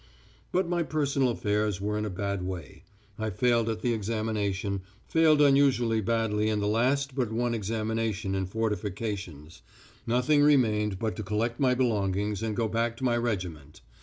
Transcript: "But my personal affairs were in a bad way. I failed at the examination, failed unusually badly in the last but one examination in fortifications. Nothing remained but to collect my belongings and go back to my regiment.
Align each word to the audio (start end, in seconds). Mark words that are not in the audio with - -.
"But 0.51 0.67
my 0.67 0.81
personal 0.81 1.29
affairs 1.29 1.79
were 1.79 1.95
in 1.95 2.05
a 2.05 2.09
bad 2.09 2.41
way. 2.41 2.81
I 3.19 3.29
failed 3.29 3.69
at 3.69 3.81
the 3.81 3.93
examination, 3.93 4.81
failed 5.05 5.43
unusually 5.43 6.01
badly 6.01 6.49
in 6.49 6.59
the 6.59 6.65
last 6.67 7.13
but 7.13 7.31
one 7.31 7.53
examination 7.53 8.33
in 8.33 8.47
fortifications. 8.47 9.61
Nothing 10.07 10.41
remained 10.41 10.97
but 10.97 11.15
to 11.17 11.23
collect 11.23 11.59
my 11.59 11.75
belongings 11.75 12.41
and 12.41 12.55
go 12.57 12.67
back 12.67 12.97
to 12.97 13.03
my 13.03 13.15
regiment. 13.15 13.81